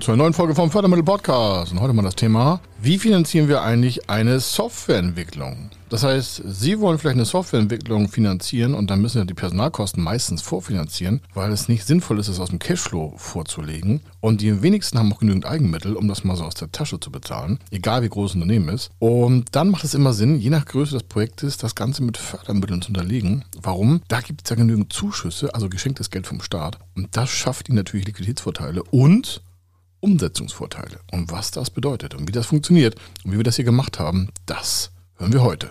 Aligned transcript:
Zu 0.00 0.12
einer 0.12 0.22
neuen 0.22 0.32
Folge 0.32 0.54
vom 0.54 0.70
Fördermittel 0.70 1.02
Podcast. 1.02 1.72
Und 1.72 1.80
heute 1.80 1.92
mal 1.92 2.02
das 2.02 2.14
Thema, 2.14 2.60
wie 2.80 2.98
finanzieren 2.98 3.48
wir 3.48 3.62
eigentlich 3.62 4.08
eine 4.08 4.38
Softwareentwicklung? 4.38 5.70
Das 5.88 6.04
heißt, 6.04 6.42
Sie 6.46 6.78
wollen 6.78 6.98
vielleicht 6.98 7.16
eine 7.16 7.24
Softwareentwicklung 7.24 8.08
finanzieren 8.08 8.74
und 8.74 8.90
dann 8.90 9.00
müssen 9.00 9.18
ja 9.18 9.24
die 9.24 9.34
Personalkosten 9.34 10.02
meistens 10.02 10.40
vorfinanzieren, 10.42 11.20
weil 11.34 11.50
es 11.50 11.68
nicht 11.68 11.84
sinnvoll 11.84 12.20
ist, 12.20 12.28
es 12.28 12.38
aus 12.38 12.50
dem 12.50 12.58
Cashflow 12.58 13.14
vorzulegen. 13.16 14.00
Und 14.20 14.40
die 14.40 14.62
wenigsten 14.62 14.98
haben 14.98 15.12
auch 15.12 15.18
genügend 15.18 15.46
Eigenmittel, 15.46 15.96
um 15.96 16.06
das 16.06 16.22
mal 16.22 16.36
so 16.36 16.44
aus 16.44 16.54
der 16.54 16.70
Tasche 16.70 17.00
zu 17.00 17.10
bezahlen, 17.10 17.58
egal 17.70 18.02
wie 18.02 18.08
groß 18.08 18.30
das 18.30 18.36
Unternehmen 18.36 18.68
ist. 18.68 18.90
Und 19.00 19.46
dann 19.52 19.70
macht 19.70 19.84
es 19.84 19.94
immer 19.94 20.12
Sinn, 20.12 20.38
je 20.38 20.50
nach 20.50 20.66
Größe 20.66 20.94
des 20.94 21.02
Projektes, 21.02 21.56
das 21.56 21.74
Ganze 21.74 22.02
mit 22.02 22.18
Fördermitteln 22.18 22.82
zu 22.82 22.88
unterlegen. 22.88 23.44
Warum? 23.60 24.02
Da 24.08 24.20
gibt 24.20 24.42
es 24.44 24.50
ja 24.50 24.56
genügend 24.56 24.92
Zuschüsse, 24.92 25.54
also 25.54 25.68
geschenktes 25.68 26.10
Geld 26.10 26.26
vom 26.26 26.40
Staat. 26.40 26.78
Und 26.94 27.16
das 27.16 27.30
schafft 27.30 27.68
Ihnen 27.68 27.76
natürlich 27.76 28.06
Liquiditätsvorteile 28.06 28.82
und 28.84 29.42
Umsetzungsvorteile. 30.00 31.00
Und 31.12 31.30
was 31.32 31.50
das 31.50 31.70
bedeutet 31.70 32.14
und 32.14 32.28
wie 32.28 32.32
das 32.32 32.46
funktioniert 32.46 32.96
und 33.24 33.32
wie 33.32 33.36
wir 33.36 33.44
das 33.44 33.56
hier 33.56 33.64
gemacht 33.64 33.98
haben, 33.98 34.28
das 34.46 34.90
hören 35.16 35.32
wir 35.32 35.42
heute. 35.42 35.70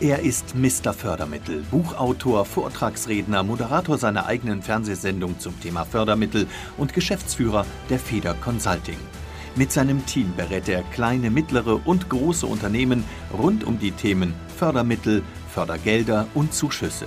Er 0.00 0.20
ist 0.20 0.54
Mr. 0.54 0.94
Fördermittel, 0.94 1.62
Buchautor, 1.70 2.46
Vortragsredner, 2.46 3.42
Moderator 3.42 3.98
seiner 3.98 4.24
eigenen 4.24 4.62
Fernsehsendung 4.62 5.38
zum 5.38 5.60
Thema 5.60 5.84
Fördermittel 5.84 6.46
und 6.78 6.94
Geschäftsführer 6.94 7.66
der 7.90 7.98
Feder 7.98 8.32
Consulting. 8.32 8.96
Mit 9.56 9.72
seinem 9.72 10.06
Team 10.06 10.32
berät 10.36 10.70
er 10.70 10.82
kleine, 10.84 11.30
mittlere 11.30 11.86
und 11.86 12.08
große 12.08 12.46
Unternehmen 12.46 13.04
rund 13.36 13.62
um 13.62 13.78
die 13.78 13.90
Themen 13.90 14.32
Fördermittel, 14.56 15.22
Fördergelder 15.52 16.26
und 16.32 16.54
Zuschüsse. 16.54 17.06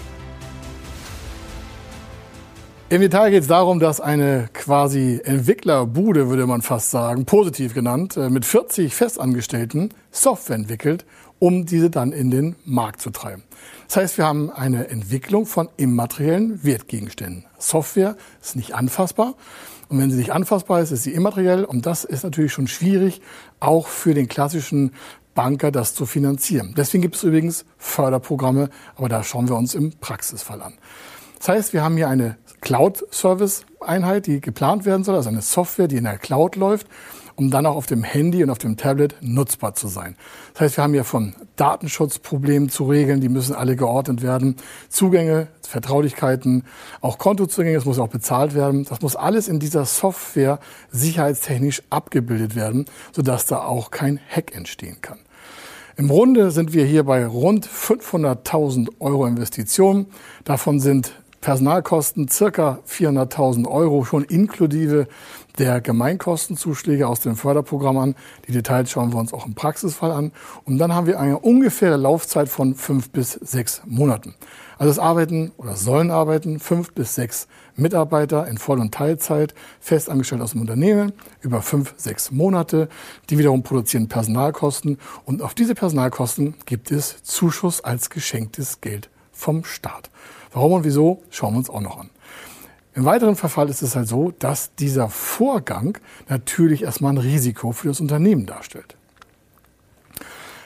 Im 2.91 2.99
Detail 2.99 3.31
geht 3.31 3.43
es 3.43 3.47
darum, 3.47 3.79
dass 3.79 4.01
eine 4.01 4.49
quasi 4.51 5.21
Entwicklerbude, 5.23 6.27
würde 6.27 6.45
man 6.45 6.61
fast 6.61 6.91
sagen, 6.91 7.23
positiv 7.23 7.73
genannt, 7.73 8.17
äh, 8.17 8.29
mit 8.29 8.43
40 8.43 8.93
Festangestellten 8.93 9.93
Software 10.11 10.57
entwickelt, 10.57 11.05
um 11.39 11.65
diese 11.65 11.89
dann 11.89 12.11
in 12.11 12.31
den 12.31 12.57
Markt 12.65 12.99
zu 12.99 13.09
treiben. 13.09 13.43
Das 13.87 13.95
heißt, 13.95 14.17
wir 14.17 14.25
haben 14.25 14.49
eine 14.49 14.89
Entwicklung 14.89 15.45
von 15.45 15.69
immateriellen 15.77 16.65
Wertgegenständen. 16.65 17.45
Software 17.57 18.17
ist 18.41 18.57
nicht 18.57 18.75
anfassbar. 18.75 19.35
Und 19.87 19.97
wenn 19.97 20.11
sie 20.11 20.17
nicht 20.17 20.33
anfassbar 20.33 20.81
ist, 20.81 20.91
ist 20.91 21.03
sie 21.03 21.13
immateriell. 21.13 21.63
Und 21.63 21.85
das 21.85 22.03
ist 22.03 22.25
natürlich 22.25 22.51
schon 22.51 22.67
schwierig, 22.67 23.21
auch 23.61 23.87
für 23.87 24.13
den 24.13 24.27
klassischen 24.27 24.91
Banker 25.33 25.71
das 25.71 25.95
zu 25.95 26.05
finanzieren. 26.05 26.73
Deswegen 26.75 27.01
gibt 27.01 27.15
es 27.15 27.23
übrigens 27.23 27.63
Förderprogramme, 27.77 28.69
aber 28.97 29.07
da 29.07 29.23
schauen 29.23 29.47
wir 29.47 29.55
uns 29.55 29.75
im 29.75 29.93
Praxisfall 30.01 30.61
an. 30.61 30.73
Das 31.41 31.47
heißt, 31.47 31.73
wir 31.73 31.83
haben 31.83 31.97
hier 31.97 32.07
eine 32.07 32.37
Cloud-Service-Einheit, 32.61 34.27
die 34.27 34.41
geplant 34.41 34.85
werden 34.85 35.03
soll, 35.03 35.15
also 35.15 35.29
eine 35.29 35.41
Software, 35.41 35.87
die 35.87 35.97
in 35.97 36.03
der 36.03 36.19
Cloud 36.19 36.55
läuft, 36.55 36.85
um 37.35 37.49
dann 37.49 37.65
auch 37.65 37.77
auf 37.77 37.87
dem 37.87 38.03
Handy 38.03 38.43
und 38.43 38.51
auf 38.51 38.59
dem 38.59 38.77
Tablet 38.77 39.15
nutzbar 39.21 39.73
zu 39.73 39.87
sein. 39.87 40.15
Das 40.53 40.61
heißt, 40.61 40.77
wir 40.77 40.83
haben 40.83 40.93
hier 40.93 41.03
von 41.03 41.33
Datenschutzproblemen 41.55 42.69
zu 42.69 42.83
regeln, 42.83 43.21
die 43.21 43.29
müssen 43.29 43.55
alle 43.55 43.75
geordnet 43.75 44.21
werden, 44.21 44.55
Zugänge, 44.87 45.47
Vertraulichkeiten, 45.67 46.63
auch 47.01 47.17
Kontozugänge, 47.17 47.73
das 47.73 47.85
muss 47.85 47.97
auch 47.97 48.09
bezahlt 48.09 48.53
werden. 48.53 48.85
Das 48.85 49.01
muss 49.01 49.15
alles 49.15 49.47
in 49.47 49.59
dieser 49.59 49.85
Software 49.85 50.59
sicherheitstechnisch 50.91 51.81
abgebildet 51.89 52.55
werden, 52.55 52.85
sodass 53.13 53.47
da 53.47 53.63
auch 53.63 53.89
kein 53.89 54.19
Hack 54.29 54.55
entstehen 54.55 54.97
kann. 55.01 55.17
Im 55.97 56.07
Grunde 56.07 56.51
sind 56.51 56.73
wir 56.73 56.85
hier 56.85 57.03
bei 57.03 57.25
rund 57.25 57.67
500.000 57.67 58.89
Euro 58.99 59.25
Investitionen. 59.25 60.07
Davon 60.45 60.79
sind 60.79 61.20
Personalkosten 61.41 62.27
circa 62.27 62.79
400.000 62.87 63.67
Euro, 63.67 64.05
schon 64.05 64.23
inklusive 64.23 65.07
der 65.57 65.81
Gemeinkostenzuschläge 65.81 67.07
aus 67.07 67.19
dem 67.19 67.35
Förderprogramm 67.35 67.97
an. 67.97 68.15
Die 68.47 68.51
Details 68.51 68.91
schauen 68.91 69.11
wir 69.11 69.19
uns 69.19 69.33
auch 69.33 69.47
im 69.47 69.55
Praxisfall 69.55 70.11
an. 70.11 70.31
Und 70.65 70.77
dann 70.77 70.93
haben 70.93 71.07
wir 71.07 71.19
eine 71.19 71.39
ungefähre 71.39 71.97
Laufzeit 71.97 72.47
von 72.47 72.75
fünf 72.75 73.09
bis 73.09 73.31
sechs 73.33 73.81
Monaten. 73.87 74.35
Also 74.77 74.91
es 74.91 74.99
arbeiten 74.99 75.51
oder 75.57 75.75
sollen 75.75 76.11
arbeiten 76.11 76.59
fünf 76.59 76.93
bis 76.93 77.15
sechs 77.15 77.47
Mitarbeiter 77.75 78.47
in 78.47 78.59
Voll- 78.59 78.79
und 78.79 78.93
Teilzeit, 78.93 79.55
festangestellt 79.79 80.41
aus 80.41 80.51
dem 80.51 80.61
Unternehmen, 80.61 81.11
über 81.41 81.63
fünf, 81.63 81.95
sechs 81.97 82.29
Monate. 82.29 82.87
Die 83.31 83.39
wiederum 83.39 83.63
produzieren 83.63 84.07
Personalkosten. 84.07 84.99
Und 85.25 85.41
auf 85.41 85.55
diese 85.55 85.73
Personalkosten 85.73 86.53
gibt 86.65 86.91
es 86.91 87.23
Zuschuss 87.23 87.83
als 87.83 88.11
geschenktes 88.11 88.79
Geld 88.79 89.09
vom 89.31 89.63
Staat. 89.63 90.11
Warum 90.51 90.73
und 90.73 90.83
wieso, 90.83 91.23
schauen 91.29 91.53
wir 91.53 91.59
uns 91.59 91.69
auch 91.69 91.81
noch 91.81 91.99
an. 91.99 92.09
Im 92.93 93.05
weiteren 93.05 93.37
Verfall 93.37 93.69
ist 93.69 93.81
es 93.81 93.95
halt 93.95 94.07
so, 94.07 94.31
dass 94.31 94.75
dieser 94.75 95.09
Vorgang 95.09 95.97
natürlich 96.27 96.83
erstmal 96.83 97.13
ein 97.13 97.19
Risiko 97.19 97.71
für 97.71 97.87
das 97.87 98.01
Unternehmen 98.01 98.45
darstellt. 98.45 98.97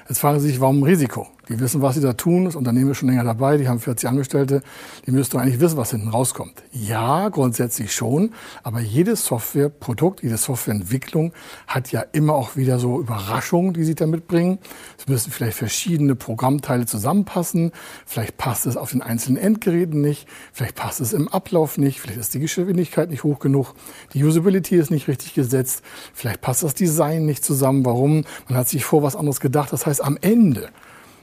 Jetzt 0.10 0.20
fragen 0.20 0.40
Sie 0.40 0.48
sich, 0.48 0.60
warum 0.60 0.82
Risiko? 0.84 1.28
Die 1.50 1.60
wissen, 1.60 1.82
was 1.82 1.96
sie 1.96 2.02
da 2.02 2.14
tun. 2.14 2.46
Das 2.46 2.56
Unternehmen 2.56 2.92
ist 2.92 2.98
schon 2.98 3.10
länger 3.10 3.24
dabei. 3.24 3.58
Die 3.58 3.68
haben 3.68 3.80
40 3.80 4.10
Angestellte. 4.10 4.62
Die 5.06 5.12
müssten 5.12 5.38
eigentlich 5.38 5.60
wissen, 5.60 5.78
was 5.78 5.92
hinten 5.92 6.10
rauskommt. 6.10 6.64
Ja, 6.72 7.30
grundsätzlich 7.30 7.94
schon. 7.94 8.32
Aber 8.64 8.80
jedes 8.80 9.26
Softwareprodukt, 9.26 10.24
jede 10.24 10.38
Softwareentwicklung 10.38 11.34
hat 11.68 11.92
ja 11.92 12.02
immer 12.12 12.34
auch 12.34 12.56
wieder 12.56 12.80
so 12.80 13.00
Überraschungen, 13.00 13.74
die 13.74 13.84
sie 13.84 13.96
da 13.96 14.08
mitbringen. 14.08 14.60
Es 14.98 15.08
müssen 15.08 15.32
vielleicht 15.32 15.58
verschiedene 15.58 16.16
Programmteile 16.16 16.86
zusammenpassen. 16.86 17.72
Vielleicht 18.06 18.38
passt 18.38 18.66
es 18.66 18.78
auf 18.78 18.92
den 18.92 19.02
einzelnen 19.02 19.38
Endgeräten 19.38 20.02
nicht. 20.02 20.28
Vielleicht 20.52 20.76
passt 20.76 21.00
es 21.00 21.14
im 21.14 21.28
Ablauf 21.28 21.78
nicht. 21.78 22.00
Vielleicht 22.00 22.20
ist 22.20 22.34
die 22.34 22.40
Geschwindigkeit 22.40 23.10
nicht 23.10 23.24
hoch 23.24 23.40
genug. 23.40 23.74
Die 24.14 24.24
Usability 24.24 24.76
ist 24.78 24.92
nicht 24.92 25.08
richtig 25.08 25.34
gesetzt. 25.34 25.84
Vielleicht 26.14 26.42
passt 26.42 26.64
das 26.64 26.74
Design 26.74 27.26
nicht 27.26 27.44
zusammen. 27.44 27.86
Warum? 27.86 28.24
Man 28.48 28.58
hat 28.58 28.68
sich 28.68 28.84
vor 28.84 29.04
was 29.04 29.16
anderes 29.16 29.40
gedacht. 29.40 29.72
Das 29.72 29.86
heißt, 29.86 30.04
am 30.04 30.18
Ende 30.22 30.70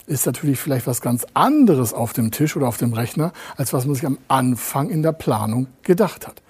ist 0.07 0.27
natürlich 0.27 0.59
vielleicht 0.59 0.87
was 0.87 1.01
ganz 1.01 1.27
anderes 1.35 1.95
auf 1.95 2.13
dem 2.13 2.31
Tisch 2.31 2.57
oder 2.57 2.69
auf 2.69 2.77
dem 2.77 2.93
Rechner, 2.93 3.33
als 3.57 3.73
was 3.73 3.87
man 3.87 3.95
sich 3.95 4.07
am 4.07 4.19
Anfang 4.29 4.91
in 4.91 5.03
der 5.03 5.13
Planung 5.13 5.69
gedacht 5.83 6.27
hat. 6.27 6.43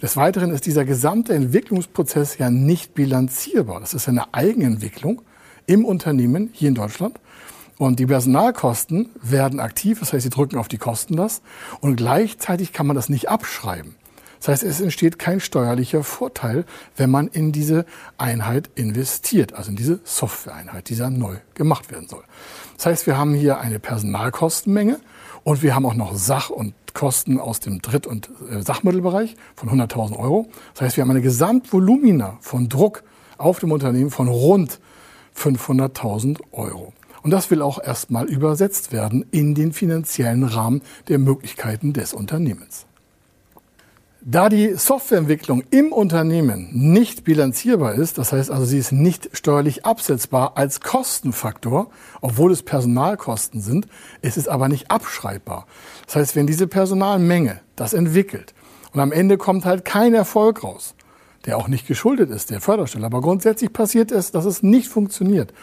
Des 0.00 0.16
Weiteren 0.16 0.50
ist 0.50 0.66
dieser 0.66 0.84
gesamte 0.84 1.34
Entwicklungsprozess 1.34 2.38
ja 2.38 2.50
nicht 2.50 2.94
bilanzierbar. 2.94 3.80
Das 3.80 3.94
ist 3.94 4.08
eine 4.08 4.32
Eigenentwicklung 4.32 5.22
im 5.66 5.84
Unternehmen 5.84 6.50
hier 6.52 6.68
in 6.68 6.74
Deutschland. 6.74 7.18
Und 7.78 7.98
die 8.00 8.06
Personalkosten 8.06 9.10
werden 9.22 9.60
aktiv, 9.60 10.00
das 10.00 10.12
heißt, 10.12 10.24
sie 10.24 10.30
drücken 10.30 10.58
auf 10.58 10.68
die 10.68 10.78
Kosten 10.78 11.16
das. 11.16 11.42
Und 11.80 11.96
gleichzeitig 11.96 12.72
kann 12.72 12.86
man 12.86 12.96
das 12.96 13.08
nicht 13.08 13.28
abschreiben. 13.28 13.94
Das 14.38 14.48
heißt, 14.48 14.62
es 14.62 14.80
entsteht 14.80 15.18
kein 15.18 15.40
steuerlicher 15.40 16.02
Vorteil, 16.04 16.64
wenn 16.96 17.10
man 17.10 17.28
in 17.28 17.52
diese 17.52 17.84
Einheit 18.18 18.70
investiert, 18.74 19.54
also 19.54 19.70
in 19.70 19.76
diese 19.76 20.00
Softwareeinheit, 20.04 20.88
die 20.88 20.96
dann 20.96 21.18
neu 21.18 21.36
gemacht 21.54 21.90
werden 21.90 22.08
soll. 22.08 22.22
Das 22.76 22.86
heißt, 22.86 23.06
wir 23.06 23.18
haben 23.18 23.34
hier 23.34 23.58
eine 23.58 23.80
Personalkostenmenge 23.80 25.00
und 25.44 25.62
wir 25.62 25.74
haben 25.74 25.86
auch 25.86 25.94
noch 25.94 26.14
Sach- 26.14 26.50
und 26.50 26.74
Kosten 26.94 27.38
aus 27.38 27.60
dem 27.60 27.80
Dritt- 27.80 28.06
und 28.06 28.30
äh, 28.50 28.62
Sachmittelbereich 28.62 29.36
von 29.54 29.68
100.000 29.68 30.18
Euro. 30.18 30.48
Das 30.74 30.82
heißt, 30.82 30.96
wir 30.96 31.02
haben 31.02 31.10
eine 31.10 31.22
Gesamtvolumina 31.22 32.38
von 32.40 32.68
Druck 32.68 33.04
auf 33.36 33.60
dem 33.60 33.72
Unternehmen 33.72 34.10
von 34.10 34.28
rund 34.28 34.80
500.000 35.36 36.40
Euro. 36.52 36.92
Und 37.22 37.30
das 37.30 37.50
will 37.50 37.62
auch 37.62 37.82
erstmal 37.82 38.26
übersetzt 38.26 38.92
werden 38.92 39.24
in 39.30 39.54
den 39.54 39.72
finanziellen 39.72 40.44
Rahmen 40.44 40.82
der 41.08 41.18
Möglichkeiten 41.18 41.92
des 41.92 42.12
Unternehmens. 42.12 42.87
Da 44.20 44.48
die 44.48 44.74
Softwareentwicklung 44.74 45.62
im 45.70 45.92
Unternehmen 45.92 46.70
nicht 46.72 47.22
bilanzierbar 47.22 47.94
ist, 47.94 48.18
das 48.18 48.32
heißt 48.32 48.50
also, 48.50 48.64
sie 48.64 48.78
ist 48.78 48.90
nicht 48.90 49.30
steuerlich 49.32 49.86
absetzbar 49.86 50.56
als 50.56 50.80
Kostenfaktor, 50.80 51.88
obwohl 52.20 52.50
es 52.50 52.64
Personalkosten 52.64 53.60
sind, 53.60 53.86
ist 54.20 54.36
es 54.36 54.48
aber 54.48 54.68
nicht 54.68 54.90
abschreibbar. 54.90 55.66
Das 56.06 56.16
heißt, 56.16 56.36
wenn 56.36 56.48
diese 56.48 56.66
Personalmenge 56.66 57.60
das 57.76 57.94
entwickelt 57.94 58.54
und 58.92 58.98
am 58.98 59.12
Ende 59.12 59.38
kommt 59.38 59.64
halt 59.64 59.84
kein 59.84 60.14
Erfolg 60.14 60.64
raus, 60.64 60.96
der 61.46 61.56
auch 61.56 61.68
nicht 61.68 61.86
geschuldet 61.86 62.30
ist, 62.30 62.50
der 62.50 62.60
Förderstelle, 62.60 63.06
aber 63.06 63.20
grundsätzlich 63.20 63.72
passiert 63.72 64.10
es, 64.10 64.32
dass 64.32 64.46
es 64.46 64.64
nicht 64.64 64.88
funktioniert, 64.88 65.54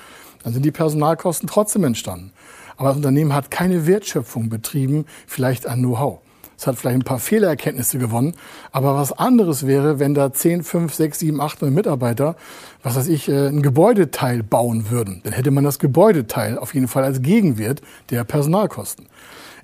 dann 0.44 0.54
sind 0.54 0.64
die 0.64 0.72
Personalkosten 0.72 1.50
trotzdem 1.50 1.84
entstanden. 1.84 2.32
Aber 2.78 2.90
das 2.90 2.98
Unternehmen 2.98 3.34
hat 3.34 3.52
keine 3.52 3.86
Wertschöpfung 3.86 4.48
betrieben, 4.48 5.06
vielleicht 5.28 5.68
an 5.68 5.80
Know-how. 5.80 6.25
Es 6.58 6.68
hat 6.68 6.78
vielleicht 6.78 6.96
ein 6.96 7.04
paar 7.04 7.20
Fehlererkenntnisse 7.20 7.98
gewonnen. 7.98 8.34
Aber 8.72 8.96
was 8.96 9.12
anderes 9.12 9.68
wäre, 9.68 10.00
wenn 10.00 10.14
da 10.14 10.32
10, 10.32 10.64
5, 10.64 10.94
6, 10.94 11.20
7, 11.20 11.42
8 11.42 11.62
neue 11.62 11.72
Mitarbeiter, 11.72 12.36
was 12.84 12.96
weiß 12.96 13.08
ich, 13.08 13.28
äh, 13.28 13.48
ein 13.48 13.62
Gebäudeteil 13.62 14.44
bauen 14.44 14.90
würden. 14.90 15.22
Dann 15.24 15.34
hätte 15.34 15.52
man 15.52 15.64
das 15.64 15.80
Gebäudeteil 15.80 16.58
auf 16.58 16.74
jeden 16.74 16.88
Fall 16.88 17.04
als 17.04 17.22
Gegenwert 17.22 17.82
der 18.10 18.24
Personalkosten. 18.24 19.08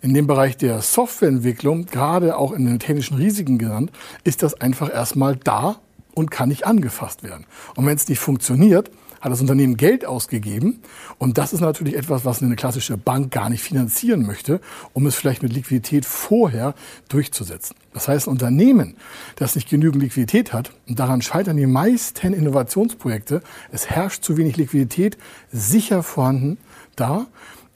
In 0.01 0.13
dem 0.13 0.25
Bereich 0.25 0.57
der 0.57 0.81
Softwareentwicklung, 0.81 1.85
gerade 1.85 2.35
auch 2.35 2.51
in 2.51 2.65
den 2.65 2.79
technischen 2.79 3.17
Risiken 3.17 3.59
genannt, 3.59 3.91
ist 4.23 4.41
das 4.41 4.59
einfach 4.59 4.91
erstmal 4.91 5.35
da 5.35 5.75
und 6.15 6.31
kann 6.31 6.49
nicht 6.49 6.65
angefasst 6.65 7.23
werden. 7.23 7.45
Und 7.75 7.85
wenn 7.85 7.95
es 7.95 8.09
nicht 8.09 8.19
funktioniert, 8.19 8.89
hat 9.21 9.31
das 9.31 9.39
Unternehmen 9.39 9.77
Geld 9.77 10.05
ausgegeben. 10.05 10.81
Und 11.17 11.37
das 11.37 11.53
ist 11.53 11.61
natürlich 11.61 11.95
etwas, 11.95 12.25
was 12.25 12.41
eine 12.41 12.55
klassische 12.55 12.97
Bank 12.97 13.31
gar 13.31 13.49
nicht 13.49 13.61
finanzieren 13.61 14.25
möchte, 14.25 14.59
um 14.93 15.05
es 15.05 15.15
vielleicht 15.15 15.43
mit 15.43 15.53
Liquidität 15.53 16.05
vorher 16.05 16.73
durchzusetzen. 17.07 17.75
Das 17.93 18.07
heißt, 18.07 18.27
ein 18.27 18.31
Unternehmen, 18.31 18.95
das 19.35 19.55
nicht 19.55 19.69
genügend 19.69 20.01
Liquidität 20.01 20.53
hat, 20.53 20.71
und 20.87 20.99
daran 20.99 21.21
scheitern 21.21 21.57
die 21.57 21.67
meisten 21.67 22.33
Innovationsprojekte, 22.33 23.41
es 23.71 23.89
herrscht 23.89 24.23
zu 24.23 24.37
wenig 24.37 24.57
Liquidität, 24.57 25.17
sicher 25.51 26.03
vorhanden 26.03 26.57
da. 26.95 27.27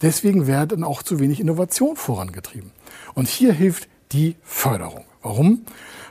Deswegen 0.01 0.47
werden 0.47 0.83
auch 0.83 1.03
zu 1.03 1.19
wenig 1.19 1.39
Innovation 1.39 1.95
vorangetrieben. 1.95 2.71
Und 3.13 3.27
hier 3.27 3.53
hilft 3.53 3.87
die 4.11 4.35
Förderung. 4.43 5.05
Warum? 5.21 5.65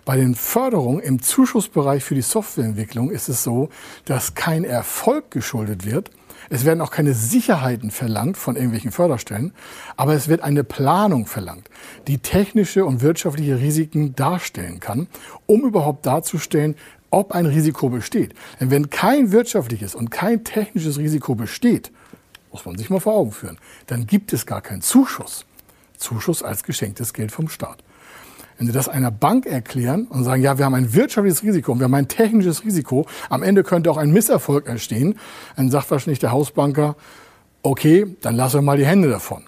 Bei 0.05 0.17
den 0.17 0.35
Förderungen 0.35 1.01
im 1.01 1.23
Zuschussbereich 1.23 2.05
für 2.05 2.15
die 2.15 2.23
Softwareentwicklung 2.23 3.11
ist 3.11 3.29
es 3.29 3.43
so, 3.43 3.71
dass 4.05 4.35
kein 4.35 4.65
Erfolg 4.65 5.31
geschuldet 5.31 5.87
wird. 5.87 6.11
Es 6.51 6.65
werden 6.65 6.83
auch 6.83 6.91
keine 6.91 7.15
Sicherheiten 7.15 7.91
verlangt 7.91 8.37
von 8.37 8.57
irgendwelchen 8.57 8.91
Förderstellen, 8.91 9.53
aber 9.97 10.15
es 10.15 10.29
wird 10.29 10.43
eine 10.43 10.63
Planung 10.63 11.27
verlangt, 11.27 11.71
die 12.07 12.19
technische 12.19 12.85
und 12.85 13.01
wirtschaftliche 13.01 13.59
Risiken 13.59 14.15
darstellen 14.15 14.79
kann, 14.79 15.07
um 15.47 15.63
überhaupt 15.63 16.05
darzustellen, 16.05 16.75
ob 17.11 17.33
ein 17.33 17.47
Risiko 17.47 17.89
besteht. 17.89 18.35
Denn 18.61 18.71
wenn 18.71 18.91
kein 18.91 19.33
wirtschaftliches 19.33 19.95
und 19.95 20.11
kein 20.11 20.45
technisches 20.45 20.99
Risiko 20.99 21.35
besteht, 21.35 21.93
muss 22.53 22.67
man 22.67 22.77
sich 22.77 22.91
mal 22.91 23.01
vor 23.01 23.15
Augen 23.15 23.33
führen, 23.33 23.59
dann 23.87 24.07
gibt 24.07 24.33
es 24.33 24.45
gar 24.45 24.61
keinen 24.61 24.83
Zuschuss. 24.83 25.47
Zuschuss 25.97 26.43
als 26.43 26.63
geschenktes 26.63 27.13
Geld 27.13 27.33
vom 27.33 27.49
Staat. 27.49 27.83
Wenn 28.59 28.69
Sie 28.69 28.73
das 28.73 28.89
einer 28.89 29.11
Bank 29.11 29.47
erklären 29.47 30.07
und 30.07 30.23
sagen, 30.23 30.43
ja, 30.43 30.59
wir 30.59 30.65
haben 30.65 30.75
ein 30.75 30.95
wirtschaftliches 30.95 31.43
Risiko 31.43 31.73
und 31.73 31.81
wir 31.81 31.85
haben 31.85 31.95
ein 31.95 32.09
technisches 32.09 32.65
Risiko, 32.65 33.07
am 33.29 33.43
Ende 33.43 33.65
könnte 33.65 33.91
auch 33.91 33.97
ein 33.97 34.13
Misserfolg 34.13 34.69
entstehen, 34.69 35.19
dann 35.57 35.71
sagt 35.71 35.91
wahrscheinlich 35.91 36.21
der 36.21 36.31
Hausbanker, 36.31 36.95
okay, 37.63 38.17
dann 38.21 38.37
lassen 38.37 38.59
wir 38.59 38.63
mal 38.63 38.77
die 38.77 38.87
Hände 38.87 39.09
davon. 39.09 39.45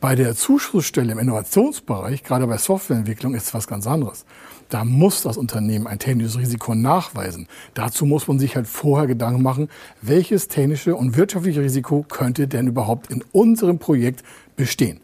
Bei 0.00 0.14
der 0.14 0.34
Zuschussstelle 0.34 1.12
im 1.12 1.18
Innovationsbereich, 1.18 2.24
gerade 2.24 2.46
bei 2.46 2.56
Softwareentwicklung, 2.56 3.34
ist 3.34 3.48
es 3.48 3.54
was 3.54 3.66
ganz 3.66 3.86
anderes. 3.86 4.24
Da 4.70 4.84
muss 4.84 5.22
das 5.22 5.36
Unternehmen 5.36 5.86
ein 5.86 5.98
technisches 5.98 6.38
Risiko 6.38 6.74
nachweisen. 6.74 7.48
Dazu 7.74 8.06
muss 8.06 8.26
man 8.26 8.38
sich 8.38 8.56
halt 8.56 8.66
vorher 8.66 9.06
Gedanken 9.06 9.42
machen, 9.42 9.68
welches 10.00 10.48
technische 10.48 10.96
und 10.96 11.16
wirtschaftliche 11.16 11.60
Risiko 11.60 12.04
könnte 12.08 12.48
denn 12.48 12.68
überhaupt 12.68 13.10
in 13.10 13.22
unserem 13.32 13.78
Projekt 13.78 14.22
bestehen. 14.56 15.00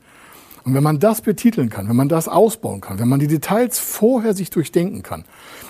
Und 0.67 0.75
wenn 0.75 0.83
man 0.83 0.99
das 0.99 1.21
betiteln 1.21 1.71
kann, 1.71 1.89
wenn 1.89 1.95
man 1.95 2.09
das 2.09 2.27
ausbauen 2.27 2.81
kann, 2.81 2.99
wenn 2.99 3.09
man 3.09 3.21
die 3.21 3.29
Details 3.29 3.79
vorher 3.79 4.35
sich 4.35 4.51
durchdenken 4.51 5.05
kann, 5.05 5.25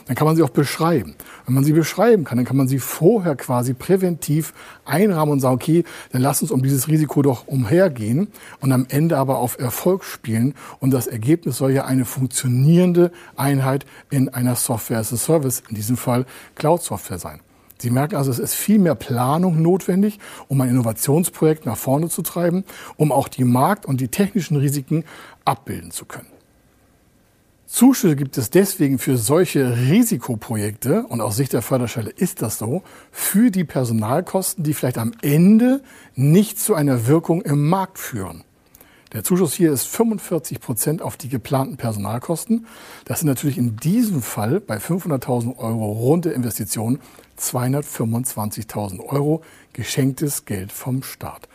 dann 0.07 0.17
kann 0.17 0.27
man 0.27 0.37
sie 0.37 0.43
auch 0.43 0.49
beschreiben. 0.49 1.17
Wenn 1.45 1.55
man 1.55 1.65
sie 1.65 1.75
beschreiben 1.75 2.25
kann, 2.25 2.39
dann 2.39 2.47
kann 2.47 2.57
man 2.57 2.67
sie 2.67 2.79
vorher 2.79 3.37
quasi 3.37 3.75
präventiv 3.75 4.55
einrahmen 4.87 5.33
und 5.33 5.41
sagen, 5.41 5.57
okay, 5.57 5.85
dann 6.13 6.23
lass 6.23 6.41
uns 6.41 6.51
um 6.51 6.63
dieses 6.63 6.89
Risiko 6.89 7.21
doch 7.21 7.47
umhergehen 7.47 8.29
und 8.61 8.73
am 8.73 8.87
Ende 8.89 9.19
aber 9.19 9.37
auf 9.37 9.59
Erfolg 9.59 10.03
spielen. 10.03 10.55
Und 10.81 10.93
das 10.93 11.07
Ergebnis 11.09 11.59
soll 11.59 11.73
ja 11.73 11.85
eine 11.85 12.07
funktionierende 12.07 13.13
Einheit 13.37 13.85
in 14.09 14.31
einer 14.31 14.57
Software 14.57 15.01
as 15.01 15.13
a 15.13 15.19
Service, 15.19 15.63
in 15.69 15.75
diesem 15.75 15.99
Fall 15.99 16.25
Cloud-Software 16.55 17.19
sein. 17.19 17.41
Sie 17.79 17.91
merken 17.91 18.17
also, 18.17 18.31
es 18.31 18.39
ist 18.39 18.55
viel 18.55 18.79
mehr 18.79 18.95
Planung 18.95 19.61
notwendig, 19.61 20.19
um 20.49 20.61
ein 20.61 20.71
Innovationsprojekt 20.71 21.67
nach 21.67 21.77
vorne 21.77 22.09
zu 22.09 22.23
treiben, 22.23 22.65
um 22.97 23.13
auch 23.13 23.29
die 23.29 23.45
Markt- 23.45 23.87
und 23.87 24.01
die 24.01 24.09
technischen 24.09 24.57
Risiken 24.57 25.05
abbilden 25.45 25.91
zu 25.91 26.07
können. 26.07 26.29
Zuschüsse 27.67 28.15
gibt 28.15 28.39
es 28.39 28.49
deswegen 28.49 28.99
für 28.99 29.17
solche 29.19 29.77
Risikoprojekte, 29.77 31.03
und 31.03 31.21
aus 31.21 31.37
Sicht 31.37 31.53
der 31.53 31.63
Förderstelle 31.63 32.11
ist 32.11 32.41
das 32.41 32.59
so, 32.59 32.83
für 33.11 33.51
die 33.51 33.65
Personalkosten, 33.65 34.63
die 34.63 34.73
vielleicht 34.73 34.99
am 34.99 35.13
Ende 35.21 35.83
nicht 36.15 36.61
zu 36.61 36.75
einer 36.75 37.07
Wirkung 37.09 37.43
im 37.43 37.69
Markt 37.69 37.99
führen. 37.99 38.45
Der 39.17 39.25
Zuschuss 39.25 39.55
hier 39.55 39.73
ist 39.73 39.89
45 39.89 40.61
Prozent 40.61 41.01
auf 41.01 41.17
die 41.17 41.31
geplanten 41.31 41.79
Personalkosten. 41.79 42.67
Das 43.07 43.21
sind 43.21 43.29
natürlich 43.29 43.57
in 43.57 43.75
diesem 43.77 44.21
Fall 44.21 44.61
bei 44.61 44.77
500.000 44.77 45.57
Euro 45.57 45.91
runde 45.91 46.33
Investitionen 46.33 47.01
225.000 47.41 49.01
Euro 49.01 49.41
geschenktes 49.73 50.45
Geld 50.45 50.71
vom 50.71 51.03
Staat. 51.03 51.49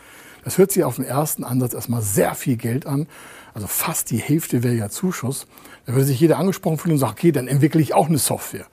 Das 0.44 0.58
hört 0.58 0.72
sich 0.72 0.84
auf 0.84 0.96
den 0.96 1.06
ersten 1.06 1.44
Ansatz 1.44 1.76
erstmal 1.76 2.02
sehr 2.02 2.34
viel 2.34 2.58
Geld 2.58 2.88
an. 2.88 3.06
Also 3.54 3.68
fast 3.68 4.10
die 4.10 4.18
Hälfte 4.18 4.64
wäre 4.64 4.74
ja 4.74 4.90
Zuschuss. 4.90 5.46
Da 5.86 5.94
würde 5.94 6.06
sich 6.06 6.20
jeder 6.20 6.40
angesprochen 6.40 6.80
fühlen 6.80 6.94
und 6.94 7.00
sagen, 7.00 7.14
okay, 7.14 7.32
dann 7.32 7.48
entwickle 7.48 7.80
ich 7.80 7.94
auch 7.94 8.08
eine 8.08 8.18
Software. 8.18 8.66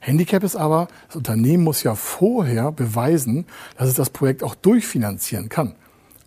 Handicap 0.00 0.42
ist 0.42 0.56
aber, 0.56 0.88
das 1.06 1.14
Unternehmen 1.14 1.62
muss 1.62 1.84
ja 1.84 1.94
vorher 1.94 2.72
beweisen, 2.72 3.46
dass 3.76 3.88
es 3.88 3.94
das 3.94 4.10
Projekt 4.10 4.42
auch 4.42 4.56
durchfinanzieren 4.56 5.48
kann 5.48 5.76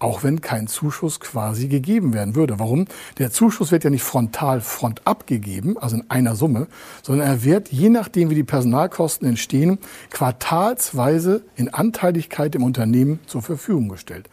auch 0.01 0.23
wenn 0.23 0.41
kein 0.41 0.67
Zuschuss 0.67 1.19
quasi 1.19 1.67
gegeben 1.67 2.13
werden 2.13 2.35
würde. 2.35 2.59
Warum? 2.59 2.85
Der 3.19 3.31
Zuschuss 3.31 3.71
wird 3.71 3.83
ja 3.83 3.89
nicht 3.89 4.03
frontal 4.03 4.59
front 4.59 5.01
abgegeben, 5.05 5.77
also 5.77 5.97
in 5.97 6.09
einer 6.09 6.35
Summe, 6.35 6.67
sondern 7.03 7.27
er 7.27 7.43
wird, 7.43 7.69
je 7.69 7.89
nachdem 7.89 8.31
wie 8.31 8.35
die 8.35 8.43
Personalkosten 8.43 9.27
entstehen, 9.27 9.77
quartalsweise 10.09 11.43
in 11.55 11.69
Anteiligkeit 11.69 12.55
im 12.55 12.63
Unternehmen 12.63 13.19
zur 13.27 13.43
Verfügung 13.43 13.89
gestellt. 13.89 14.27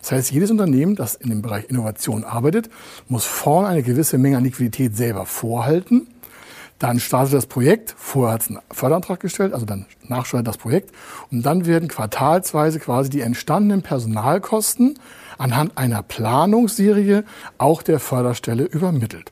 Das 0.00 0.12
heißt, 0.12 0.32
jedes 0.32 0.50
Unternehmen, 0.50 0.96
das 0.96 1.16
in 1.16 1.28
dem 1.28 1.42
Bereich 1.42 1.68
Innovation 1.68 2.24
arbeitet, 2.24 2.70
muss 3.08 3.26
vorne 3.26 3.68
eine 3.68 3.82
gewisse 3.82 4.16
Menge 4.16 4.38
an 4.38 4.44
Liquidität 4.44 4.96
selber 4.96 5.26
vorhalten 5.26 6.06
dann 6.80 6.98
startet 6.98 7.34
das 7.34 7.46
Projekt, 7.46 7.94
vorher 7.96 8.34
hat 8.34 8.40
es 8.42 8.48
einen 8.48 8.58
Förderantrag 8.72 9.20
gestellt, 9.20 9.52
also 9.52 9.66
dann 9.66 9.84
nachsteuert 10.08 10.46
das 10.46 10.56
Projekt 10.56 10.92
und 11.30 11.42
dann 11.42 11.66
werden 11.66 11.88
quartalsweise 11.88 12.80
quasi 12.80 13.10
die 13.10 13.20
entstandenen 13.20 13.82
Personalkosten 13.82 14.98
anhand 15.38 15.76
einer 15.76 16.02
Planungsserie 16.02 17.24
auch 17.58 17.82
der 17.82 18.00
Förderstelle 18.00 18.64
übermittelt. 18.64 19.30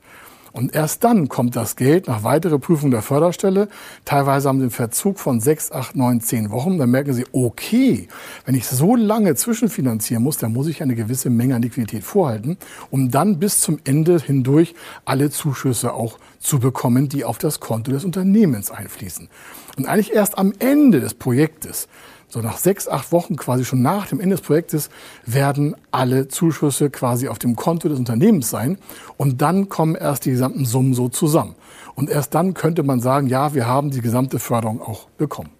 Und 0.53 0.75
erst 0.75 1.05
dann 1.05 1.29
kommt 1.29 1.57
das 1.57 1.77
Geld 1.77 2.09
nach 2.09 2.25
weiterer 2.25 2.59
Prüfung 2.59 2.91
der 2.91 3.03
Förderstelle. 3.03 3.69
Teilweise 4.05 4.49
haben 4.49 4.59
sie 4.59 4.65
einen 4.65 4.71
Verzug 4.71 5.19
von 5.19 5.41
sechs, 5.41 5.73
acht, 5.73 5.97
neun, 5.97 6.21
zehn 6.21 6.51
Wochen. 6.51 6.79
Dann 6.79 6.91
merken 6.91 7.13
sie, 7.13 7.25
okay, 7.33 8.09
wenn 8.45 8.55
ich 8.55 8.67
so 8.67 8.97
lange 8.97 9.35
zwischenfinanzieren 9.35 10.23
muss, 10.23 10.39
dann 10.39 10.53
muss 10.53 10.67
ich 10.67 10.83
eine 10.83 10.95
gewisse 10.95 11.31
Menge 11.31 11.55
an 11.55 11.63
Liquidität 11.63 12.05
vorhalten, 12.05 12.57
um 12.91 13.11
dann 13.11 13.39
bis 13.39 13.61
zum 13.61 13.79
Ende 13.85 14.19
hindurch 14.19 14.75
alle 15.05 15.31
Zuschüsse 15.31 15.93
auch 15.93 16.19
zu 16.39 16.59
bekommen, 16.59 17.09
die 17.09 17.25
auf 17.25 17.39
das 17.39 17.61
Konto 17.61 17.91
des 17.91 18.05
Unternehmens 18.05 18.71
einfließen. 18.71 19.29
Und 19.77 19.87
eigentlich 19.87 20.13
erst 20.13 20.39
am 20.39 20.53
Ende 20.59 21.01
des 21.01 21.15
Projektes 21.15 21.89
so 22.29 22.41
nach 22.41 22.59
sechs, 22.59 22.89
acht 22.89 23.11
Wochen 23.11 23.37
quasi 23.37 23.65
schon 23.65 23.81
nach 23.81 24.07
dem 24.07 24.21
Ende 24.21 24.37
des 24.37 24.45
Projektes 24.45 24.91
werden 25.25 25.75
alle 25.91 26.29
Zuschüsse 26.29 26.91
quasi 26.91 27.29
auf 27.29 27.39
dem 27.39 27.57
Konto 27.57 27.89
des 27.89 27.99
Unternehmens 27.99 28.51
sein 28.51 28.79
und 29.17 29.41
dann 29.41 29.69
kommen 29.69 29.95
erst 29.95 30.27
die 30.27 30.31
gesamten 30.31 30.67
Summen 30.67 30.95
so 30.95 31.09
zusammen. 31.09 31.55
Und 31.95 32.11
erst 32.11 32.35
dann 32.35 32.55
könnte 32.55 32.83
man 32.83 33.01
sagen, 33.01 33.27
ja, 33.29 33.55
wir 33.55 33.67
haben 33.67 33.91
die 33.91 34.03
gesamte 34.03 34.39
Förderung 34.39 34.83
auch 34.83 35.09
bekommen. 35.17 35.51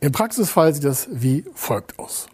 Im 0.00 0.12
Praxisfall 0.12 0.72
sieht 0.74 0.84
das 0.84 1.08
wie 1.10 1.44
folgt 1.54 1.98
aus. 1.98 2.28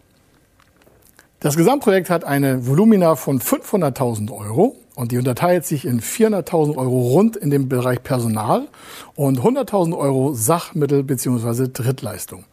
Das 1.39 1.57
Gesamtprojekt 1.57 2.09
hat 2.09 2.23
eine 2.23 2.65
Volumina 2.65 3.15
von 3.15 3.39
500.000 3.39 4.31
Euro 4.31 4.77
und 4.95 5.11
die 5.11 5.17
unterteilt 5.17 5.65
sich 5.65 5.85
in 5.85 5.99
400.000 6.01 6.75
Euro 6.77 7.01
rund 7.01 7.35
in 7.35 7.49
dem 7.49 7.69
Bereich 7.69 8.01
Personal 8.01 8.67
und 9.15 9.41
100.000 9.41 9.95
Euro 9.97 10.33
Sachmittel 10.33 11.03
bzw. 11.03 11.67
Drittleistung. 11.71 12.45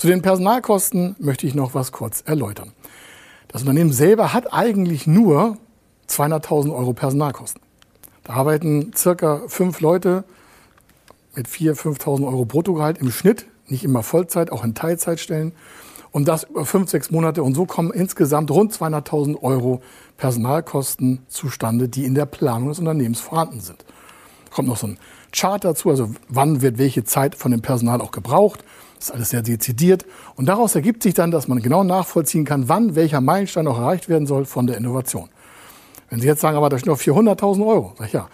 Zu 0.00 0.06
den 0.06 0.22
Personalkosten 0.22 1.14
möchte 1.18 1.46
ich 1.46 1.54
noch 1.54 1.74
was 1.74 1.92
kurz 1.92 2.22
erläutern. 2.24 2.72
Das 3.48 3.60
Unternehmen 3.60 3.92
selber 3.92 4.32
hat 4.32 4.50
eigentlich 4.50 5.06
nur 5.06 5.58
200.000 6.08 6.74
Euro 6.74 6.94
Personalkosten. 6.94 7.60
Da 8.24 8.32
arbeiten 8.32 8.92
circa 8.96 9.42
fünf 9.48 9.80
Leute 9.80 10.24
mit 11.36 11.48
4.000, 11.48 11.98
5.000 11.98 12.26
Euro 12.26 12.46
Bruttogehalt 12.46 12.96
im 12.96 13.10
Schnitt, 13.10 13.44
nicht 13.66 13.84
immer 13.84 14.02
Vollzeit, 14.02 14.50
auch 14.50 14.64
in 14.64 14.74
Teilzeitstellen. 14.74 15.52
Und 16.12 16.28
das 16.28 16.44
über 16.44 16.64
fünf, 16.64 16.88
sechs 16.88 17.10
Monate. 17.10 17.42
Und 17.42 17.52
so 17.52 17.66
kommen 17.66 17.90
insgesamt 17.90 18.50
rund 18.50 18.72
200.000 18.72 19.42
Euro 19.42 19.82
Personalkosten 20.16 21.26
zustande, 21.28 21.90
die 21.90 22.06
in 22.06 22.14
der 22.14 22.24
Planung 22.24 22.70
des 22.70 22.78
Unternehmens 22.78 23.20
vorhanden 23.20 23.60
sind. 23.60 23.84
Kommt 24.50 24.68
noch 24.68 24.76
so 24.76 24.88
ein 24.88 24.98
Chart 25.32 25.64
dazu, 25.64 25.90
also 25.90 26.10
wann 26.28 26.60
wird 26.60 26.78
welche 26.78 27.04
Zeit 27.04 27.34
von 27.34 27.52
dem 27.52 27.62
Personal 27.62 28.00
auch 28.00 28.10
gebraucht. 28.10 28.64
Das 28.96 29.08
ist 29.08 29.14
alles 29.14 29.30
sehr 29.30 29.42
dezidiert. 29.42 30.04
Und 30.36 30.46
daraus 30.46 30.74
ergibt 30.74 31.02
sich 31.02 31.14
dann, 31.14 31.30
dass 31.30 31.48
man 31.48 31.62
genau 31.62 31.84
nachvollziehen 31.84 32.44
kann, 32.44 32.68
wann 32.68 32.94
welcher 32.94 33.20
Meilenstein 33.20 33.66
auch 33.66 33.78
erreicht 33.78 34.08
werden 34.08 34.26
soll 34.26 34.44
von 34.44 34.66
der 34.66 34.76
Innovation. 34.76 35.30
Wenn 36.10 36.20
Sie 36.20 36.26
jetzt 36.26 36.40
sagen, 36.40 36.56
aber 36.56 36.68
da 36.68 36.78
stehen 36.78 36.92
noch 36.92 36.98
400.000 36.98 37.66
Euro, 37.66 37.94
sag 37.96 38.08
ich 38.08 38.12
ja. 38.12 38.28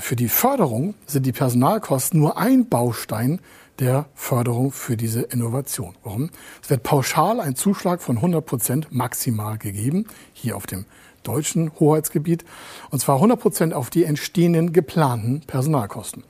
Für 0.00 0.16
die 0.16 0.28
Förderung 0.28 0.94
sind 1.06 1.26
die 1.26 1.32
Personalkosten 1.32 2.18
nur 2.18 2.38
ein 2.38 2.68
Baustein 2.68 3.40
der 3.78 4.06
Förderung 4.14 4.72
für 4.72 4.96
diese 4.96 5.20
Innovation. 5.20 5.94
Warum? 6.02 6.30
Es 6.62 6.70
wird 6.70 6.82
pauschal 6.82 7.40
ein 7.40 7.56
Zuschlag 7.56 8.00
von 8.00 8.16
100 8.16 8.44
Prozent 8.44 8.88
maximal 8.90 9.58
gegeben, 9.58 10.06
hier 10.32 10.56
auf 10.56 10.66
dem 10.66 10.86
deutschen 11.22 11.72
Hoheitsgebiet, 11.78 12.44
und 12.90 13.00
zwar 13.00 13.16
100 13.16 13.40
Prozent 13.40 13.74
auf 13.74 13.90
die 13.90 14.04
entstehenden 14.04 14.72
geplanten 14.72 15.40
Personalkosten. 15.46 16.24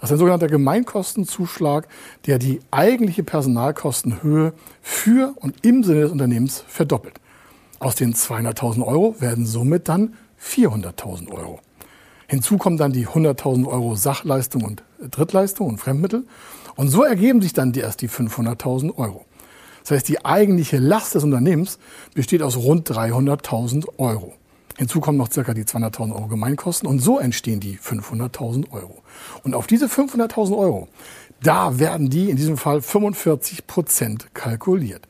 Das 0.00 0.10
ist 0.10 0.14
ein 0.14 0.18
sogenannter 0.18 0.46
Gemeinkostenzuschlag, 0.46 1.88
der 2.26 2.38
die 2.38 2.60
eigentliche 2.70 3.24
Personalkostenhöhe 3.24 4.52
für 4.80 5.34
und 5.36 5.64
im 5.66 5.82
Sinne 5.82 6.02
des 6.02 6.12
Unternehmens 6.12 6.64
verdoppelt. 6.68 7.20
Aus 7.80 7.96
den 7.96 8.14
200.000 8.14 8.84
Euro 8.86 9.16
werden 9.20 9.44
somit 9.44 9.88
dann 9.88 10.14
400.000 10.40 11.30
Euro. 11.30 11.60
Hinzu 12.28 12.58
kommen 12.58 12.76
dann 12.76 12.92
die 12.92 13.06
100.000 13.08 13.66
Euro 13.66 13.96
Sachleistung 13.96 14.62
und 14.62 14.82
Drittleistung 15.10 15.66
und 15.68 15.78
Fremdmittel. 15.78 16.24
Und 16.76 16.88
so 16.88 17.02
ergeben 17.02 17.40
sich 17.40 17.54
dann 17.54 17.72
erst 17.72 18.02
die 18.02 18.08
500.000 18.08 18.96
Euro. 18.98 19.24
Das 19.88 19.96
heißt, 19.96 20.08
die 20.08 20.22
eigentliche 20.22 20.76
Last 20.76 21.14
des 21.14 21.24
Unternehmens 21.24 21.78
besteht 22.12 22.42
aus 22.42 22.58
rund 22.58 22.90
300.000 22.90 23.86
Euro. 23.96 24.34
Hinzu 24.76 25.00
kommen 25.00 25.16
noch 25.16 25.32
circa 25.32 25.54
die 25.54 25.64
200.000 25.64 26.14
Euro 26.14 26.26
Gemeinkosten 26.26 26.86
und 26.86 26.98
so 26.98 27.18
entstehen 27.18 27.58
die 27.58 27.78
500.000 27.78 28.70
Euro. 28.70 29.02
Und 29.44 29.54
auf 29.54 29.66
diese 29.66 29.86
500.000 29.86 30.58
Euro, 30.58 30.88
da 31.42 31.78
werden 31.78 32.10
die 32.10 32.28
in 32.28 32.36
diesem 32.36 32.58
Fall 32.58 32.82
45 32.82 33.66
Prozent 33.66 34.34
kalkuliert. 34.34 35.08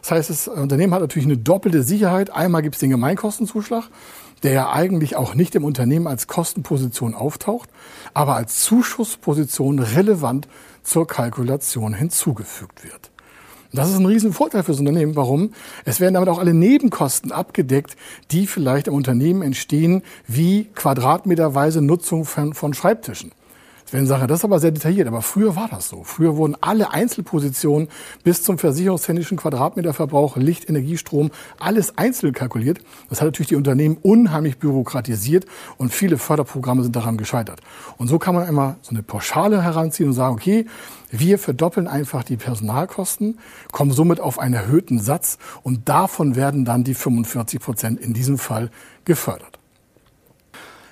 Das 0.00 0.12
heißt, 0.12 0.30
das 0.30 0.46
Unternehmen 0.46 0.94
hat 0.94 1.00
natürlich 1.00 1.26
eine 1.26 1.36
doppelte 1.36 1.82
Sicherheit. 1.82 2.30
Einmal 2.30 2.62
gibt 2.62 2.76
es 2.76 2.80
den 2.80 2.90
Gemeinkostenzuschlag, 2.90 3.90
der 4.44 4.52
ja 4.52 4.70
eigentlich 4.70 5.16
auch 5.16 5.34
nicht 5.34 5.56
im 5.56 5.64
Unternehmen 5.64 6.06
als 6.06 6.28
Kostenposition 6.28 7.16
auftaucht, 7.16 7.68
aber 8.14 8.36
als 8.36 8.60
Zuschussposition 8.60 9.80
relevant 9.80 10.46
zur 10.84 11.08
Kalkulation 11.08 11.94
hinzugefügt 11.94 12.84
wird. 12.84 13.10
Das 13.72 13.88
ist 13.88 13.96
ein 13.96 14.06
Riesenvorteil 14.06 14.64
fürs 14.64 14.80
Unternehmen. 14.80 15.14
Warum? 15.14 15.52
Es 15.84 16.00
werden 16.00 16.14
damit 16.14 16.28
auch 16.28 16.38
alle 16.38 16.54
Nebenkosten 16.54 17.30
abgedeckt, 17.30 17.96
die 18.32 18.46
vielleicht 18.46 18.88
im 18.88 18.94
Unternehmen 18.94 19.42
entstehen, 19.42 20.02
wie 20.26 20.64
quadratmeterweise 20.74 21.80
Nutzung 21.80 22.24
von, 22.24 22.54
von 22.54 22.74
Schreibtischen. 22.74 23.32
Sven 23.90 24.06
sagt, 24.06 24.30
das 24.30 24.38
ist 24.38 24.44
aber 24.44 24.60
sehr 24.60 24.70
detailliert, 24.70 25.08
aber 25.08 25.20
früher 25.20 25.56
war 25.56 25.66
das 25.66 25.88
so. 25.88 26.04
Früher 26.04 26.36
wurden 26.36 26.56
alle 26.60 26.92
Einzelpositionen 26.92 27.88
bis 28.22 28.44
zum 28.44 28.56
versicherungstechnischen 28.56 29.36
Quadratmeterverbrauch, 29.36 30.36
Licht, 30.36 30.68
Energie, 30.68 30.96
Strom, 30.96 31.32
alles 31.58 31.98
einzeln 31.98 32.32
kalkuliert. 32.32 32.78
Das 33.08 33.20
hat 33.20 33.26
natürlich 33.26 33.48
die 33.48 33.56
Unternehmen 33.56 33.96
unheimlich 34.00 34.58
bürokratisiert 34.58 35.44
und 35.76 35.92
viele 35.92 36.18
Förderprogramme 36.18 36.84
sind 36.84 36.94
daran 36.94 37.16
gescheitert. 37.16 37.62
Und 37.98 38.06
so 38.06 38.20
kann 38.20 38.36
man 38.36 38.46
immer 38.46 38.76
so 38.80 38.92
eine 38.92 39.02
Pauschale 39.02 39.60
heranziehen 39.60 40.10
und 40.10 40.14
sagen, 40.14 40.34
okay, 40.34 40.66
wir 41.10 41.40
verdoppeln 41.40 41.88
einfach 41.88 42.22
die 42.22 42.36
Personalkosten, 42.36 43.40
kommen 43.72 43.90
somit 43.90 44.20
auf 44.20 44.38
einen 44.38 44.54
erhöhten 44.54 45.00
Satz 45.00 45.36
und 45.64 45.88
davon 45.88 46.36
werden 46.36 46.64
dann 46.64 46.84
die 46.84 46.94
45 46.94 47.58
Prozent 47.58 48.00
in 48.00 48.14
diesem 48.14 48.38
Fall 48.38 48.70
gefördert. 49.04 49.59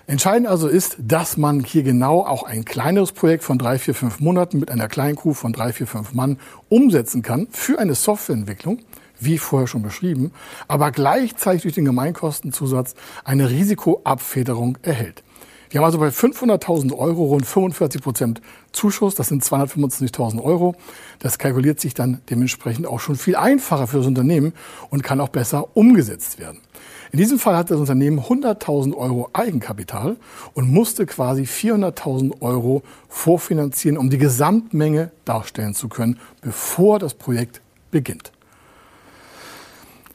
Entscheidend 0.08 0.48
also 0.48 0.68
ist, 0.68 0.96
dass 1.00 1.36
man 1.36 1.60
hier 1.62 1.82
genau 1.82 2.24
auch 2.24 2.42
ein 2.42 2.64
kleineres 2.64 3.12
Projekt 3.12 3.44
von 3.44 3.58
drei, 3.58 3.78
vier, 3.78 3.94
fünf 3.94 4.20
Monaten 4.20 4.58
mit 4.58 4.70
einer 4.70 4.88
kleinen 4.88 5.16
Crew 5.16 5.34
von 5.34 5.52
drei, 5.52 5.74
vier, 5.74 5.86
fünf 5.86 6.14
Mann 6.14 6.38
umsetzen 6.70 7.20
kann 7.20 7.46
für 7.50 7.78
eine 7.78 7.94
Softwareentwicklung, 7.94 8.78
wie 9.20 9.36
vorher 9.36 9.66
schon 9.66 9.82
beschrieben, 9.82 10.32
aber 10.66 10.92
gleichzeitig 10.92 11.60
durch 11.60 11.74
den 11.74 11.84
Gemeinkostenzusatz 11.84 12.94
eine 13.22 13.50
Risikoabfederung 13.50 14.78
erhält. 14.80 15.24
Wir 15.68 15.80
haben 15.80 15.84
also 15.84 15.98
bei 15.98 16.08
500.000 16.08 16.96
Euro 16.96 17.26
rund 17.26 17.44
45 17.44 18.00
Prozent 18.00 18.40
Zuschuss, 18.72 19.14
das 19.14 19.28
sind 19.28 19.44
225.000 19.44 20.42
Euro. 20.42 20.74
Das 21.18 21.38
kalkuliert 21.38 21.80
sich 21.80 21.92
dann 21.92 22.22
dementsprechend 22.30 22.86
auch 22.86 23.00
schon 23.00 23.16
viel 23.16 23.36
einfacher 23.36 23.86
für 23.86 23.98
das 23.98 24.06
Unternehmen 24.06 24.54
und 24.88 25.02
kann 25.02 25.20
auch 25.20 25.28
besser 25.28 25.76
umgesetzt 25.76 26.38
werden. 26.38 26.60
In 27.10 27.18
diesem 27.18 27.38
Fall 27.38 27.56
hat 27.56 27.70
das 27.70 27.78
Unternehmen 27.78 28.20
100.000 28.20 28.94
Euro 28.94 29.30
Eigenkapital 29.32 30.16
und 30.54 30.70
musste 30.70 31.06
quasi 31.06 31.42
400.000 31.42 32.42
Euro 32.42 32.82
vorfinanzieren, 33.08 33.96
um 33.96 34.10
die 34.10 34.18
Gesamtmenge 34.18 35.10
darstellen 35.24 35.74
zu 35.74 35.88
können, 35.88 36.18
bevor 36.42 36.98
das 36.98 37.14
Projekt 37.14 37.62
beginnt. 37.90 38.32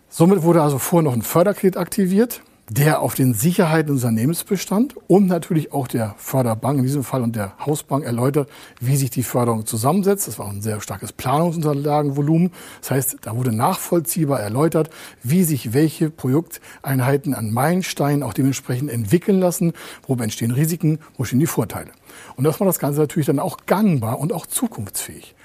Somit 0.09 0.43
wurde 0.43 0.62
also 0.62 0.77
vorher 0.77 1.09
noch 1.09 1.13
ein 1.13 1.23
Förderkredit 1.23 1.77
aktiviert 1.77 2.41
der 2.70 3.01
auf 3.01 3.13
den 3.13 3.34
Sicherheiten 3.34 3.93
des 3.93 4.03
Unternehmens 4.03 4.43
bestand 4.43 4.96
und 5.08 5.27
natürlich 5.27 5.74
auch 5.74 5.88
der 5.88 6.15
Förderbank 6.17 6.79
in 6.79 6.86
diesem 6.86 7.03
Fall 7.03 7.22
und 7.22 7.36
der 7.36 7.53
Hausbank 7.65 8.05
erläutert, 8.05 8.50
wie 8.79 8.96
sich 8.96 9.10
die 9.10 9.24
Förderung 9.24 9.65
zusammensetzt. 9.65 10.27
Das 10.27 10.39
war 10.39 10.48
ein 10.48 10.62
sehr 10.62 10.79
starkes 10.79 11.12
Planungsunterlagenvolumen. 11.12 12.51
Das 12.79 12.91
heißt, 12.91 13.17
da 13.22 13.36
wurde 13.36 13.51
nachvollziehbar 13.51 14.39
erläutert, 14.39 14.89
wie 15.24 15.43
sich 15.43 15.74
welche 15.74 16.10
Projekteinheiten 16.10 17.34
an 17.34 17.51
Meilensteinen 17.51 18.24
auch 18.24 18.34
dementsprechend 18.34 18.89
entwickeln 18.89 19.39
lassen, 19.39 19.74
wo 20.08 20.15
entstehen 20.15 20.51
Risiken, 20.51 21.00
wo 21.17 21.25
stehen 21.25 21.39
die 21.39 21.48
Vorteile. 21.48 21.91
Und 22.38 22.46
das 22.46 22.60
macht 22.60 22.70
das 22.70 22.79
Ganze 22.79 23.01
natürlich 23.01 23.27
dann 23.27 23.39
auch 23.39 23.58
gangbar 23.65 24.20
und 24.20 24.32
auch 24.32 24.46
zukunftsfähig. 24.46 25.36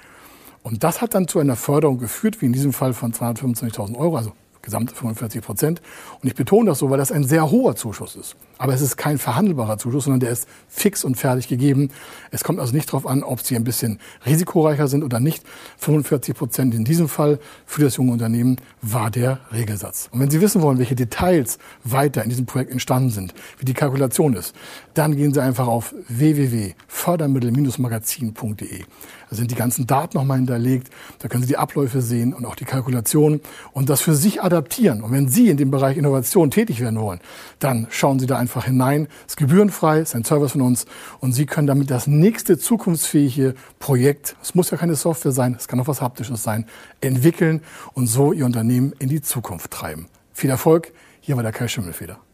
Und 0.63 0.83
das 0.83 1.01
hat 1.01 1.15
dann 1.15 1.27
zu 1.27 1.39
einer 1.39 1.55
Förderung 1.55 1.99
geführt, 1.99 2.41
wie 2.41 2.45
in 2.45 2.53
diesem 2.53 2.73
Fall 2.73 2.93
von 2.93 3.13
225.000 3.13 3.97
Euro, 3.97 4.17
also 4.17 4.33
gesamt 4.69 4.91
45 4.91 5.41
Prozent. 5.41 5.81
Und 6.21 6.29
ich 6.29 6.35
betone 6.35 6.69
das 6.69 6.79
so, 6.79 6.89
weil 6.89 6.97
das 6.97 7.11
ein 7.11 7.23
sehr 7.23 7.49
hoher 7.49 7.75
Zuschuss 7.75 8.15
ist. 8.15 8.35
Aber 8.57 8.73
es 8.73 8.81
ist 8.81 8.95
kein 8.97 9.17
verhandelbarer 9.17 9.77
Zuschuss, 9.77 10.05
sondern 10.05 10.19
der 10.19 10.31
ist 10.31 10.47
fix 10.67 11.03
und 11.03 11.15
fertig 11.15 11.47
gegeben. 11.47 11.91
Es 12.31 12.43
kommt 12.43 12.59
also 12.59 12.73
nicht 12.73 12.89
darauf 12.89 13.05
an, 13.07 13.23
ob 13.23 13.41
Sie 13.41 13.55
ein 13.55 13.63
bisschen 13.63 13.99
risikoreicher 14.25 14.87
sind 14.87 15.03
oder 15.03 15.19
nicht. 15.19 15.43
45 15.77 16.35
Prozent 16.35 16.73
in 16.75 16.85
diesem 16.85 17.09
Fall 17.09 17.39
für 17.65 17.81
das 17.81 17.97
junge 17.97 18.11
Unternehmen 18.11 18.57
war 18.81 19.09
der 19.09 19.39
Regelsatz. 19.51 20.09
Und 20.11 20.19
wenn 20.19 20.29
Sie 20.29 20.41
wissen 20.41 20.61
wollen, 20.61 20.77
welche 20.77 20.95
Details 20.95 21.57
weiter 21.83 22.23
in 22.23 22.29
diesem 22.29 22.45
Projekt 22.45 22.71
entstanden 22.71 23.09
sind, 23.09 23.33
wie 23.57 23.65
die 23.65 23.73
Kalkulation 23.73 24.35
ist, 24.35 24.53
dann 24.93 25.15
gehen 25.15 25.33
Sie 25.33 25.41
einfach 25.41 25.65
auf 25.67 25.95
www.fördermittel-magazin.de. 26.09 28.83
Da 29.29 29.35
sind 29.35 29.51
die 29.51 29.55
ganzen 29.55 29.85
Daten 29.87 30.17
nochmal 30.17 30.37
hinterlegt. 30.37 30.89
Da 31.19 31.27
können 31.27 31.43
Sie 31.43 31.49
die 31.49 31.57
Abläufe 31.57 32.01
sehen 32.01 32.33
und 32.33 32.45
auch 32.45 32.55
die 32.55 32.65
Kalkulation 32.65 33.41
und 33.73 33.89
das 33.89 34.01
für 34.01 34.15
sich 34.15 34.41
adaptieren. 34.41 35.03
Und 35.03 35.11
wenn 35.11 35.27
Sie 35.27 35.49
in 35.49 35.57
dem 35.57 35.71
Bereich 35.71 35.97
Innovation 35.97 36.51
tätig 36.51 36.79
werden 36.79 36.99
wollen, 36.99 37.19
dann 37.59 37.87
schauen 37.89 38.19
Sie 38.19 38.25
da 38.25 38.37
einfach 38.37 38.65
hinein. 38.65 39.07
Es 39.27 39.33
ist 39.33 39.37
gebührenfrei, 39.37 39.99
es 39.99 40.09
ist 40.09 40.15
ein 40.15 40.23
Service 40.23 40.53
von 40.53 40.61
uns 40.61 40.85
und 41.19 41.33
Sie 41.33 41.45
können 41.45 41.67
damit 41.67 41.91
das 41.91 42.07
nächste 42.07 42.57
zukunftsfähige 42.57 43.55
Projekt, 43.79 44.35
es 44.41 44.55
muss 44.55 44.71
ja 44.71 44.77
keine 44.77 44.95
Software 44.95 45.31
sein, 45.31 45.55
es 45.57 45.67
kann 45.67 45.79
auch 45.79 45.87
was 45.87 46.01
Haptisches 46.01 46.43
sein, 46.43 46.65
entwickeln 47.01 47.61
und 47.93 48.07
so 48.07 48.33
Ihr 48.33 48.45
Unternehmen 48.45 48.93
in 48.99 49.09
die 49.09 49.21
Zukunft 49.21 49.71
treiben. 49.71 50.07
Viel 50.33 50.49
Erfolg. 50.49 50.91
Hier 51.21 51.35
war 51.35 51.43
der 51.43 51.51
Kai 51.51 51.67
Schimmelfeder. 51.67 52.19